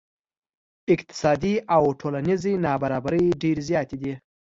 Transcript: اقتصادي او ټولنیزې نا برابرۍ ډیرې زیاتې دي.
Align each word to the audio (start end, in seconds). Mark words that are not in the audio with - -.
اقتصادي 0.93 1.53
او 1.75 1.83
ټولنیزې 1.99 2.53
نا 2.63 2.73
برابرۍ 2.81 3.23
ډیرې 3.41 3.63
زیاتې 3.69 3.95
دي. 4.01 4.13